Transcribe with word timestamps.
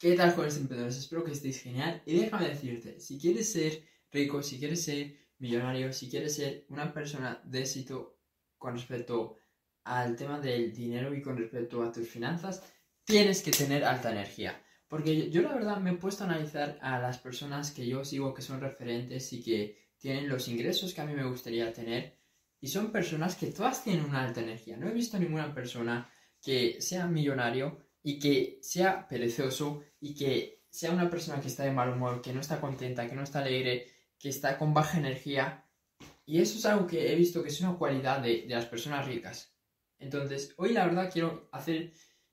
¿Qué 0.00 0.16
tal, 0.16 0.32
jóvenes 0.32 0.56
emprendedores? 0.56 0.96
Espero 0.96 1.22
que 1.22 1.32
estéis 1.32 1.60
genial. 1.60 2.00
Y 2.06 2.20
déjame 2.20 2.48
decirte, 2.48 2.98
si 2.98 3.18
quieres 3.18 3.52
ser 3.52 3.84
rico, 4.10 4.42
si 4.42 4.58
quieres 4.58 4.82
ser 4.82 5.14
millonario, 5.36 5.92
si 5.92 6.08
quieres 6.08 6.36
ser 6.36 6.64
una 6.70 6.90
persona 6.94 7.42
de 7.44 7.60
éxito 7.60 8.18
con 8.56 8.72
respecto 8.72 9.36
al 9.84 10.16
tema 10.16 10.40
del 10.40 10.72
dinero 10.72 11.14
y 11.14 11.20
con 11.20 11.36
respecto 11.36 11.82
a 11.82 11.92
tus 11.92 12.08
finanzas, 12.08 12.62
tienes 13.04 13.42
que 13.42 13.50
tener 13.50 13.84
alta 13.84 14.10
energía. 14.10 14.64
Porque 14.88 15.30
yo, 15.30 15.42
la 15.42 15.52
verdad 15.52 15.76
me 15.76 15.90
he 15.90 15.96
puesto 15.98 16.24
a 16.24 16.28
analizar 16.28 16.78
a 16.80 16.98
las 16.98 17.18
personas 17.18 17.70
que 17.70 17.86
yo 17.86 18.02
sigo 18.02 18.32
que 18.32 18.40
son 18.40 18.58
referentes 18.58 19.30
y 19.34 19.42
que 19.42 19.90
tienen 19.98 20.30
los 20.30 20.48
ingresos 20.48 20.94
que 20.94 21.02
a 21.02 21.04
mí 21.04 21.12
me 21.12 21.28
gustaría 21.28 21.74
tener. 21.74 22.16
Y 22.58 22.68
son 22.68 22.90
personas 22.90 23.36
que 23.36 23.48
todas 23.48 23.84
tienen 23.84 24.06
una 24.06 24.24
alta 24.24 24.40
energía. 24.40 24.78
No 24.78 24.88
he 24.88 24.94
visto 24.94 25.18
ninguna 25.18 25.52
persona 25.52 26.10
que 26.40 26.80
sea 26.80 27.06
millonario 27.06 27.89
y 28.02 28.18
que 28.18 28.58
sea 28.62 29.06
perezoso 29.08 29.82
y 30.00 30.14
que 30.14 30.64
sea 30.70 30.92
una 30.92 31.10
persona 31.10 31.40
que 31.40 31.48
está 31.48 31.64
de 31.64 31.72
mal 31.72 31.92
humor, 31.92 32.22
que 32.22 32.32
no 32.32 32.40
está 32.40 32.60
contenta, 32.60 33.08
que 33.08 33.14
no 33.14 33.22
está 33.22 33.40
alegre, 33.40 33.86
que 34.18 34.28
está 34.28 34.56
con 34.56 34.72
baja 34.72 34.98
energía. 34.98 35.66
Y 36.24 36.40
eso 36.40 36.58
es 36.58 36.66
algo 36.66 36.86
que 36.86 37.12
he 37.12 37.16
visto 37.16 37.42
que 37.42 37.48
es 37.48 37.60
una 37.60 37.76
cualidad 37.76 38.20
de, 38.22 38.44
las 38.48 38.66
personas 38.66 39.06
ricas. 39.06 39.54
Entonces, 39.98 40.54
hoy 40.56 40.72
la 40.72 40.86
verdad 40.86 41.10
quiero 41.12 41.48
hacer 41.52 41.92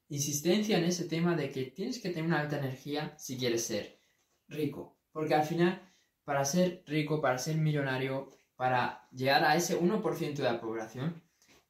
insistencia 0.09 0.77
en 0.77 0.85
ese 0.85 1.05
tema 1.05 1.35
de 1.35 1.49
que 1.49 1.65
tienes 1.65 1.99
que 1.99 2.09
tener 2.09 2.25
una 2.25 2.39
alta 2.39 2.59
energía 2.59 3.17
si 3.17 3.37
quieres 3.37 3.65
ser 3.65 4.01
rico. 4.47 4.99
Porque 5.11 5.33
al 5.33 5.43
final, 5.43 5.81
para 6.23 6.45
ser 6.45 6.83
rico, 6.85 7.19
para 7.19 7.39
ser 7.39 7.57
millonario, 7.57 8.29
para 8.55 9.07
llegar 9.11 9.43
a 9.43 9.55
ese 9.55 9.79
1% 9.79 10.35
de 10.35 10.43
la 10.43 10.61
población, 10.61 11.23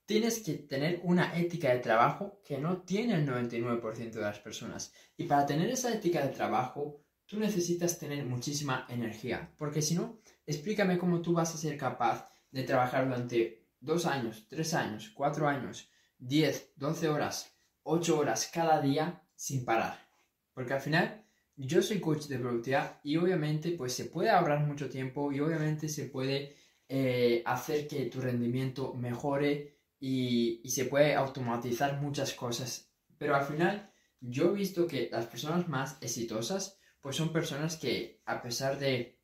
tienes 0.07 0.39
que 0.39 0.53
tener 0.53 1.02
una 1.03 1.38
ética 1.38 1.73
de 1.73 1.79
trabajo 1.79 2.41
que 2.43 2.57
no 2.57 2.81
tiene 2.81 3.13
el 3.15 3.27
99% 3.27 4.11
de 4.11 4.21
las 4.21 4.39
personas. 4.39 4.93
Y 5.17 5.25
para 5.25 5.45
tener 5.45 5.70
esa 5.70 5.93
ética 5.93 6.25
de 6.25 6.34
trabajo, 6.34 7.03
tú 7.25 7.38
necesitas 7.38 7.99
tener 7.99 8.23
muchísima 8.25 8.88
energía. 8.89 9.53
Porque 9.57 9.82
si 9.82 9.95
no, 9.95 10.21
explícame 10.45 10.98
cómo 10.98 11.21
tú 11.21 11.34
vas 11.34 11.54
a 11.54 11.57
ser 11.57 11.77
capaz 11.77 12.32
de 12.51 12.63
trabajar 12.63 13.05
durante 13.05 13.67
dos 13.82 14.05
años, 14.05 14.48
tres 14.49 14.73
años, 14.73 15.12
cuatro 15.13 15.45
años, 15.45 15.91
10, 16.20 16.73
12 16.77 17.10
horas, 17.10 17.54
8 17.84 18.17
horas 18.17 18.49
cada 18.51 18.82
día 18.82 19.21
sin 19.35 19.65
parar. 19.65 20.07
Porque 20.54 20.73
al 20.73 20.82
final 20.82 21.26
yo 21.57 21.82
soy 21.82 21.99
coach 21.99 22.27
de 22.27 22.39
productividad 22.39 23.01
y 23.04 23.17
obviamente 23.17 23.71
pues 23.71 23.93
se 23.93 24.05
puede 24.05 24.29
ahorrar 24.29 24.65
mucho 24.65 24.89
tiempo 24.89 25.34
y 25.34 25.41
obviamente 25.41 25.89
se 25.89 26.05
puede 26.05 26.55
eh, 26.87 27.43
hacer 27.45 27.89
que 27.89 28.05
tu 28.05 28.21
rendimiento 28.21 28.93
mejore 28.93 29.76
y, 29.99 30.62
se 30.70 30.85
puede 30.85 31.15
automatizar 31.15 31.99
muchas 32.01 32.34
cosas. 32.34 32.91
Pero 33.17 33.35
al 33.35 33.45
final 33.45 33.91
yo 34.20 34.51
he 34.51 34.54
visto 34.54 34.87
que 34.87 35.09
las 35.12 35.26
personas 35.26 35.67
más 35.67 35.98
exitosas 36.01 36.77
pues 37.01 37.15
son 37.15 37.31
personas 37.31 37.77
que 37.77 38.21
a 38.26 38.41
pesar 38.41 38.77
de 38.79 39.20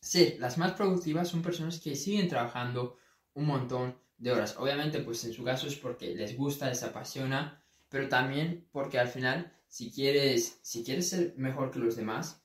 ser 0.00 0.38
las 0.38 0.58
más 0.58 0.72
productivas 0.72 1.28
son 1.28 1.42
personas 1.42 1.80
que 1.80 1.96
siguen 1.96 2.28
trabajando 2.28 2.98
un 3.34 3.46
montón 3.46 3.98
de 4.18 4.32
horas. 4.32 4.56
Obviamente 4.58 5.00
pues 5.00 5.24
en 5.24 5.32
su 5.32 5.44
caso 5.44 5.66
es 5.66 5.76
porque 5.76 6.14
les 6.14 6.36
gusta, 6.36 6.68
les 6.68 6.82
apasiona, 6.82 7.62
pero 7.88 8.08
también 8.08 8.68
porque 8.72 8.98
al 8.98 9.08
final 9.08 9.52
si 9.68 9.90
quieres, 9.90 10.60
si 10.62 10.84
quieres 10.84 11.10
ser 11.10 11.34
mejor 11.36 11.70
que 11.70 11.80
los 11.80 11.96
demás 11.96 12.42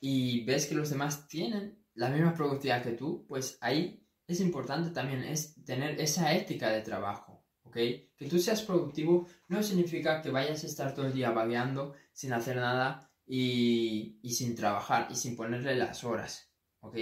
y 0.00 0.44
ves 0.44 0.66
que 0.66 0.74
los 0.74 0.90
demás 0.90 1.26
tienen 1.26 1.84
la 1.94 2.10
misma 2.10 2.34
productividad 2.34 2.82
que 2.82 2.92
tú, 2.92 3.24
pues 3.26 3.58
ahí 3.60 4.06
es 4.28 4.40
importante 4.40 4.90
también 4.90 5.24
es 5.24 5.54
tener 5.64 5.98
esa 6.00 6.34
ética 6.34 6.68
de 6.70 6.82
trabajo, 6.82 7.42
¿ok? 7.62 7.74
Que 7.74 8.28
tú 8.28 8.38
seas 8.38 8.62
productivo 8.62 9.26
no 9.48 9.62
significa 9.62 10.20
que 10.20 10.30
vayas 10.30 10.62
a 10.62 10.66
estar 10.66 10.94
todo 10.94 11.06
el 11.06 11.14
día 11.14 11.30
vagueando 11.30 11.94
sin 12.12 12.34
hacer 12.34 12.56
nada 12.56 13.10
y, 13.26 14.18
y 14.22 14.34
sin 14.34 14.54
trabajar 14.54 15.08
y 15.10 15.16
sin 15.16 15.34
ponerle 15.34 15.74
las 15.76 16.04
horas, 16.04 16.52
¿ok? 16.80 16.96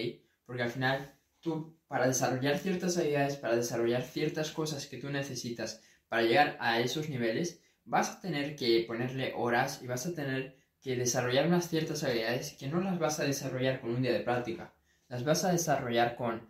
Porque 0.46 0.62
al 0.62 0.70
final 0.70 1.14
tú, 1.40 1.76
para 1.88 2.06
desarrollar 2.06 2.58
ciertas 2.58 2.96
habilidades, 2.96 3.36
para 3.36 3.56
desarrollar 3.56 4.02
ciertas 4.02 4.52
cosas 4.52 4.86
que 4.86 4.98
tú 4.98 5.10
necesitas 5.10 5.82
para 6.08 6.22
llegar 6.22 6.56
a 6.60 6.78
esos 6.78 7.08
niveles, 7.08 7.60
vas 7.84 8.10
a 8.10 8.20
tener 8.20 8.54
que 8.54 8.84
ponerle 8.86 9.32
horas 9.36 9.82
y 9.82 9.88
vas 9.88 10.06
a 10.06 10.14
tener 10.14 10.56
que 10.80 10.94
desarrollar 10.94 11.48
unas 11.48 11.68
ciertas 11.68 12.04
habilidades 12.04 12.52
que 12.52 12.68
no 12.68 12.80
las 12.80 13.00
vas 13.00 13.18
a 13.18 13.24
desarrollar 13.24 13.80
con 13.80 13.90
un 13.90 14.02
día 14.02 14.12
de 14.12 14.20
práctica, 14.20 14.74
las 15.08 15.24
vas 15.24 15.44
a 15.44 15.50
desarrollar 15.50 16.14
con 16.14 16.48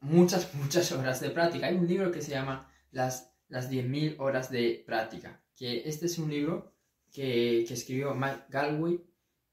muchas, 0.00 0.54
muchas 0.56 0.90
horas 0.92 1.20
de 1.20 1.30
práctica. 1.30 1.66
Hay 1.66 1.76
un 1.76 1.86
libro 1.86 2.10
que 2.12 2.22
se 2.22 2.30
llama 2.30 2.70
Las, 2.90 3.34
las 3.48 3.70
10.000 3.70 4.16
horas 4.18 4.50
de 4.50 4.82
práctica, 4.86 5.42
que 5.56 5.88
este 5.88 6.06
es 6.06 6.18
un 6.18 6.30
libro 6.30 6.72
que, 7.12 7.64
que 7.66 7.74
escribió 7.74 8.14
Mike 8.14 8.44
Galway, 8.48 9.00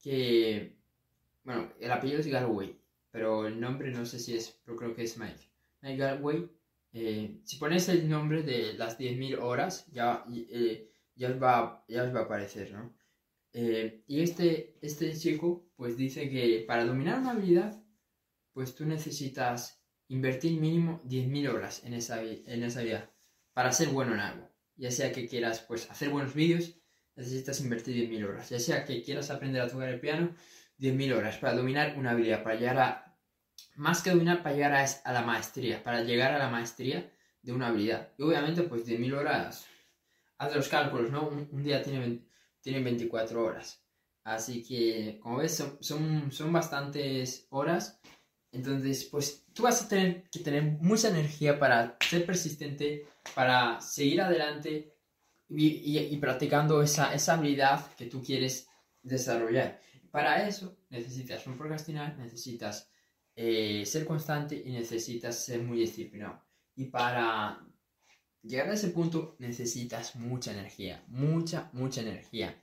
que, 0.01 0.77
bueno, 1.43 1.71
el 1.79 1.91
apellido 1.91 2.19
es 2.19 2.27
Galway, 2.27 2.79
pero 3.11 3.47
el 3.47 3.59
nombre 3.59 3.91
no 3.91 4.05
sé 4.05 4.19
si 4.19 4.35
es, 4.35 4.59
pero 4.63 4.77
creo 4.77 4.95
que 4.95 5.03
es 5.03 5.17
Mike. 5.17 5.49
Mike 5.81 5.97
Galway, 5.97 6.49
eh, 6.93 7.41
si 7.43 7.57
pones 7.57 7.89
el 7.89 8.07
nombre 8.09 8.43
de 8.43 8.73
las 8.73 8.99
10.000 8.99 9.39
horas, 9.41 9.87
ya, 9.91 10.25
eh, 10.33 10.91
ya, 11.15 11.29
os 11.29 11.41
va, 11.41 11.85
ya 11.87 12.03
os 12.03 12.13
va 12.13 12.21
a 12.21 12.23
aparecer, 12.23 12.71
¿no? 12.71 12.95
Eh, 13.53 14.03
y 14.07 14.21
este, 14.21 14.77
este 14.81 15.15
chico, 15.15 15.71
pues 15.77 15.95
dice 15.95 16.29
que 16.29 16.65
para 16.67 16.85
dominar 16.85 17.19
una 17.19 17.31
habilidad, 17.31 17.81
pues 18.51 18.75
tú 18.75 18.85
necesitas 18.85 19.84
invertir 20.07 20.59
mínimo 20.59 21.01
10.000 21.05 21.49
horas 21.53 21.83
en 21.83 21.93
esa, 21.93 22.21
en 22.21 22.63
esa 22.63 22.81
vida 22.81 23.09
para 23.53 23.71
ser 23.71 23.89
bueno 23.89 24.13
en 24.13 24.19
algo. 24.19 24.49
Ya 24.75 24.91
sea 24.91 25.11
que 25.11 25.27
quieras 25.27 25.61
pues, 25.61 25.89
hacer 25.89 26.09
buenos 26.09 26.33
vídeos, 26.33 26.75
necesitas 27.15 27.61
invertir 27.61 27.95
10.000 27.95 28.27
horas. 28.27 28.49
Ya 28.49 28.59
sea 28.59 28.85
que 28.85 29.01
quieras 29.01 29.29
aprender 29.29 29.61
a 29.61 29.69
tocar 29.69 29.89
el 29.89 29.99
piano, 29.99 30.35
10.000 30.79 31.15
horas 31.15 31.37
para 31.37 31.55
dominar 31.55 31.95
una 31.97 32.11
habilidad, 32.11 32.43
para 32.43 32.55
llegar 32.55 32.77
a, 32.79 33.17
más 33.75 34.01
que 34.01 34.09
dominar, 34.09 34.43
para 34.43 34.55
llegar 34.55 34.73
a, 34.73 35.13
la 35.13 35.21
maestría, 35.21 35.83
para 35.83 36.03
llegar 36.03 36.33
a 36.33 36.39
la 36.39 36.49
maestría 36.49 37.11
de 37.41 37.53
una 37.53 37.67
habilidad. 37.67 38.09
Y 38.17 38.23
obviamente, 38.23 38.63
pues 38.63 38.85
10.000 38.85 39.13
horas, 39.15 39.65
haz 40.37 40.55
los 40.55 40.67
cálculos, 40.67 41.09
¿no? 41.11 41.29
Un, 41.29 41.63
día 41.63 41.81
tiene, 41.81 42.25
tiene 42.61 42.81
24 42.81 43.43
horas. 43.43 43.81
Así 44.25 44.63
que, 44.63 45.19
como 45.21 45.37
ves, 45.37 45.55
son, 45.55 45.77
son, 45.81 46.31
son 46.31 46.51
bastantes 46.51 47.47
horas 47.51 48.01
entonces, 48.55 49.05
pues 49.05 49.45
tú 49.53 49.63
vas 49.63 49.81
a 49.81 49.87
tener 49.87 50.23
que 50.29 50.39
tener 50.39 50.63
mucha 50.63 51.09
energía 51.09 51.59
para 51.59 51.97
ser 52.07 52.25
persistente, 52.25 53.05
para 53.33 53.81
seguir 53.81 54.21
adelante 54.21 54.93
y, 55.49 56.17
practicando 56.17 56.81
esa, 56.81 57.13
esa, 57.13 57.33
habilidad 57.33 57.93
que 57.95 58.05
tú 58.05 58.23
quieres 58.23 58.67
desarrollar. 59.03 59.79
Para 60.09 60.47
eso 60.47 60.77
necesitas 60.89 61.45
no 61.45 61.57
procrastinar, 61.57 62.17
necesitas 62.17 62.89
eh, 63.35 63.83
ser 63.85 64.05
constante 64.05 64.61
y 64.65 64.71
necesitas 64.71 65.43
ser 65.43 65.61
muy 65.61 65.79
disciplinado. 65.79 66.41
Y 66.75 66.85
para 66.85 67.65
llegar 68.41 68.69
a 68.69 68.73
ese 68.73 68.89
punto 68.89 69.35
necesitas 69.39 70.15
mucha 70.15 70.53
energía, 70.53 71.03
mucha, 71.07 71.69
mucha 71.73 72.01
energía. 72.01 72.55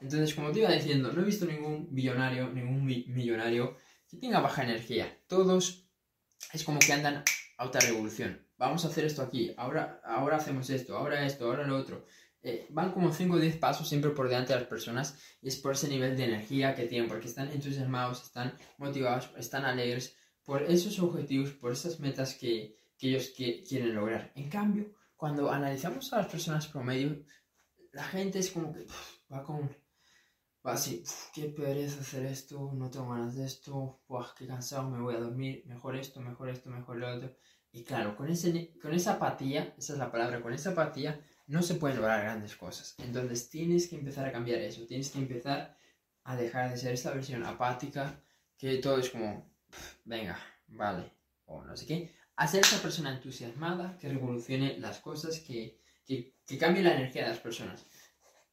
Entonces, 0.00 0.34
como 0.34 0.52
te 0.52 0.60
iba 0.60 0.70
diciendo, 0.70 1.12
no 1.12 1.22
he 1.22 1.24
visto 1.24 1.46
ningún 1.46 1.88
billonario, 1.90 2.50
ningún 2.50 2.84
millonario 2.84 3.76
que 4.08 4.16
tenga 4.16 4.40
baja 4.40 4.64
energía. 4.64 5.22
Todos 5.26 5.88
es 6.52 6.64
como 6.64 6.78
que 6.78 6.92
andan 6.92 7.24
a 7.58 7.66
otra 7.66 7.80
revolución. 7.80 8.46
Vamos 8.56 8.84
a 8.84 8.88
hacer 8.88 9.04
esto 9.04 9.22
aquí, 9.22 9.54
ahora, 9.56 10.00
ahora 10.04 10.36
hacemos 10.36 10.68
esto, 10.70 10.96
ahora 10.96 11.24
esto, 11.26 11.46
ahora 11.46 11.66
lo 11.66 11.76
otro. 11.76 12.06
Eh, 12.40 12.66
van 12.70 12.92
como 12.92 13.12
5 13.12 13.34
o 13.34 13.38
10 13.38 13.56
pasos 13.56 13.88
siempre 13.88 14.10
por 14.10 14.28
delante 14.28 14.52
de 14.52 14.60
las 14.60 14.68
personas 14.68 15.18
y 15.42 15.48
es 15.48 15.56
por 15.56 15.72
ese 15.72 15.88
nivel 15.88 16.16
de 16.16 16.24
energía 16.24 16.74
que 16.74 16.86
tienen, 16.86 17.08
porque 17.08 17.26
están 17.26 17.50
entusiasmados, 17.50 18.22
están 18.22 18.54
motivados, 18.78 19.30
están 19.36 19.64
alegres 19.64 20.16
por 20.44 20.62
esos 20.62 20.98
objetivos, 21.00 21.50
por 21.50 21.72
esas 21.72 22.00
metas 22.00 22.34
que, 22.34 22.76
ellos 23.00 23.32
quieren 23.36 23.94
lograr. 23.94 24.32
En 24.34 24.48
cambio, 24.48 24.92
cuando 25.14 25.52
analizamos 25.52 26.12
a 26.12 26.16
las 26.18 26.26
personas 26.26 26.66
promedio, 26.66 27.24
la 27.92 28.02
gente 28.02 28.40
es 28.40 28.50
como 28.50 28.72
que 28.72 28.86
va 29.32 29.44
con 29.44 29.70
así, 30.64 31.02
qué 31.34 31.44
pereza 31.44 32.00
hacer 32.00 32.26
esto, 32.26 32.72
no 32.74 32.90
tengo 32.90 33.10
ganas 33.10 33.36
de 33.36 33.46
esto, 33.46 34.00
Buah, 34.08 34.34
qué 34.36 34.46
cansado, 34.46 34.90
me 34.90 35.00
voy 35.00 35.14
a 35.14 35.20
dormir, 35.20 35.64
mejor 35.66 35.96
esto, 35.96 36.20
mejor 36.20 36.48
esto, 36.48 36.70
mejor 36.70 36.96
lo 36.96 37.14
otro. 37.14 37.34
Y 37.72 37.84
claro, 37.84 38.16
con, 38.16 38.28
ese, 38.28 38.72
con 38.80 38.94
esa 38.94 39.14
apatía, 39.14 39.74
esa 39.78 39.92
es 39.92 39.98
la 39.98 40.10
palabra, 40.10 40.40
con 40.42 40.52
esa 40.52 40.70
apatía 40.70 41.20
no 41.46 41.62
se 41.62 41.74
pueden 41.74 41.96
lograr 41.96 42.22
grandes 42.22 42.56
cosas. 42.56 42.94
Entonces 42.98 43.48
tienes 43.48 43.88
que 43.88 43.96
empezar 43.96 44.26
a 44.26 44.32
cambiar 44.32 44.60
eso, 44.60 44.86
tienes 44.86 45.10
que 45.10 45.18
empezar 45.18 45.76
a 46.24 46.36
dejar 46.36 46.70
de 46.70 46.76
ser 46.76 46.92
esta 46.92 47.12
versión 47.12 47.44
apática, 47.44 48.20
que 48.56 48.76
todo 48.78 48.98
es 48.98 49.10
como, 49.10 49.50
venga, 50.04 50.38
vale, 50.66 51.10
o 51.46 51.64
no 51.64 51.76
sé 51.76 51.86
qué, 51.86 52.14
a 52.36 52.46
ser 52.46 52.60
esa 52.60 52.82
persona 52.82 53.14
entusiasmada 53.14 53.96
que 53.98 54.08
revolucione 54.08 54.78
las 54.78 55.00
cosas, 55.00 55.40
que, 55.40 55.80
que, 56.04 56.34
que 56.46 56.58
cambie 56.58 56.82
la 56.82 56.94
energía 56.94 57.22
de 57.22 57.30
las 57.30 57.38
personas. 57.38 57.86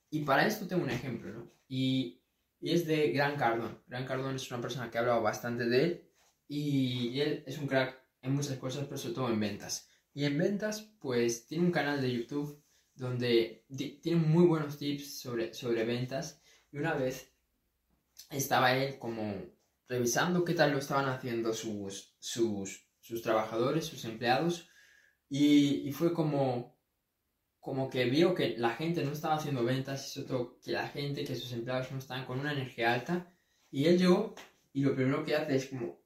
Y 0.10 0.22
para 0.22 0.48
esto 0.48 0.68
tengo 0.68 0.84
un 0.84 0.90
ejemplo, 0.90 1.32
¿no? 1.34 1.52
Y, 1.68 2.22
es 2.62 2.88
de 2.88 3.12
Gran 3.12 3.36
Cardón. 3.36 3.80
Gran 3.88 4.06
Cardón 4.06 4.36
es 4.36 4.50
una 4.50 4.62
persona 4.62 4.90
que 4.90 4.98
ha 4.98 5.02
hablado 5.02 5.22
bastante 5.22 5.66
de 5.66 5.84
él 5.84 6.10
y 6.48 7.20
él 7.20 7.44
es 7.46 7.60
un 7.60 7.68
crack 7.68 8.02
en 8.22 8.34
muchas 8.34 8.58
cosas, 8.58 8.86
pero 8.86 8.98
sobre 8.98 9.14
todo 9.14 9.30
en 9.30 9.40
ventas. 9.40 9.88
Y 10.14 10.26
en 10.26 10.38
ventas, 10.38 10.82
pues 11.00 11.46
tiene 11.46 11.66
un 11.66 11.72
canal 11.72 12.02
de 12.02 12.12
YouTube 12.12 12.60
donde 12.96 13.66
tiene 14.02 14.20
muy 14.20 14.46
buenos 14.46 14.80
tips 14.80 15.20
sobre, 15.20 15.54
sobre 15.54 15.86
ventas. 15.86 16.42
Y 16.72 16.78
una 16.78 16.94
vez 16.94 17.32
estaba 18.32 18.76
él 18.76 18.98
como 18.98 19.36
revisando 19.88 20.44
qué 20.44 20.54
tal 20.54 20.72
lo 20.72 20.80
estaban 20.80 21.08
haciendo 21.08 21.54
sus, 21.54 22.16
sus, 22.20 22.88
sus 23.00 23.22
trabajadores, 23.22 23.86
sus 23.86 24.06
empleados, 24.06 24.70
y, 25.30 25.88
y, 25.88 25.92
fue 25.92 26.14
como, 26.14 26.75
como 27.66 27.90
que 27.90 28.06
vio 28.06 28.36
que 28.36 28.56
la 28.60 28.76
gente 28.76 29.04
no 29.04 29.12
estaba 29.12 29.38
haciendo 29.38 29.64
ventas, 29.64 30.14
sobre 30.14 30.28
todo 30.28 30.60
que 30.64 30.72
la 30.72 30.88
gente, 30.88 31.24
que 31.24 31.36
sus 31.36 31.52
empleados 31.52 31.92
no 31.92 31.98
estaban 31.98 32.24
con 32.28 32.40
una 32.40 32.54
energía 32.54 32.94
alta, 32.94 33.26
y 33.72 33.86
él 33.86 33.98
llegó 33.98 34.36
y 34.72 34.84
lo 34.84 34.94
primero 34.94 35.26
que 35.26 35.36
hace 35.36 35.56
es 35.56 35.66
como 35.66 35.98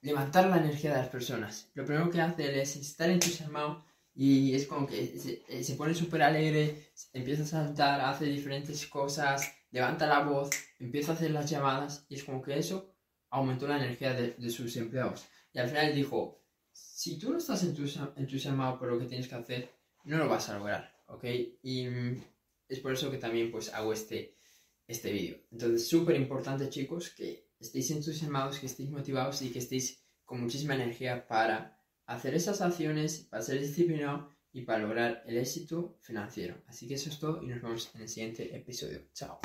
levantar 0.00 0.48
la 0.48 0.58
energía 0.58 0.90
de 0.90 0.96
las 0.96 1.08
personas. 1.08 1.70
Lo 1.74 1.84
primero 1.84 2.10
que 2.10 2.20
hace 2.20 2.48
él 2.48 2.58
es 2.58 2.74
estar 2.74 3.08
entusiasmado 3.08 3.84
y 4.12 4.52
es 4.56 4.66
como 4.66 4.88
que 4.88 5.16
se, 5.20 5.44
eh, 5.48 5.62
se 5.62 5.76
pone 5.76 5.94
súper 5.94 6.22
alegre, 6.24 6.90
empieza 7.12 7.44
a 7.44 7.46
saltar, 7.46 8.00
hace 8.00 8.24
diferentes 8.24 8.84
cosas, 8.88 9.52
levanta 9.70 10.08
la 10.08 10.24
voz, 10.24 10.50
empieza 10.80 11.12
a 11.12 11.14
hacer 11.14 11.30
las 11.30 11.48
llamadas 11.48 12.04
y 12.08 12.16
es 12.16 12.24
como 12.24 12.42
que 12.42 12.58
eso 12.58 12.92
aumentó 13.30 13.68
la 13.68 13.76
energía 13.76 14.14
de, 14.14 14.32
de 14.32 14.50
sus 14.50 14.76
empleados. 14.76 15.26
Y 15.52 15.60
al 15.60 15.68
final 15.68 15.94
dijo, 15.94 16.42
si 16.72 17.20
tú 17.20 17.30
no 17.30 17.38
estás 17.38 17.62
entusiasmado 17.62 18.80
por 18.80 18.88
lo 18.88 18.98
que 18.98 19.06
tienes 19.06 19.28
que 19.28 19.36
hacer, 19.36 19.79
no 20.04 20.18
lo 20.18 20.28
vas 20.28 20.48
a 20.48 20.58
lograr, 20.58 21.02
¿ok? 21.06 21.24
Y 21.62 21.86
mm, 21.86 22.24
es 22.68 22.80
por 22.80 22.92
eso 22.92 23.10
que 23.10 23.18
también 23.18 23.50
pues 23.50 23.72
hago 23.72 23.92
este, 23.92 24.36
este 24.86 25.12
vídeo. 25.12 25.38
Entonces, 25.50 25.88
súper 25.88 26.16
importante 26.16 26.68
chicos 26.68 27.10
que 27.10 27.50
estéis 27.58 27.90
entusiasmados, 27.90 28.58
que 28.58 28.66
estéis 28.66 28.90
motivados 28.90 29.42
y 29.42 29.50
que 29.50 29.58
estéis 29.58 30.02
con 30.24 30.40
muchísima 30.40 30.74
energía 30.74 31.26
para 31.26 31.78
hacer 32.06 32.34
esas 32.34 32.60
acciones, 32.60 33.26
para 33.30 33.42
ser 33.42 33.60
disciplinado 33.60 34.30
y 34.52 34.62
para 34.62 34.80
lograr 34.80 35.22
el 35.26 35.38
éxito 35.38 35.98
financiero. 36.00 36.62
Así 36.66 36.88
que 36.88 36.94
eso 36.94 37.10
es 37.10 37.18
todo 37.18 37.42
y 37.42 37.46
nos 37.46 37.62
vemos 37.62 37.90
en 37.94 38.02
el 38.02 38.08
siguiente 38.08 38.56
episodio. 38.56 39.02
Chao. 39.12 39.40